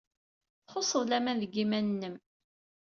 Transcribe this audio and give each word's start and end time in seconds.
Txuṣṣeḍ 0.65 1.03
laman 1.07 1.37
deg 1.41 1.51
yiman-nnem. 1.57 2.15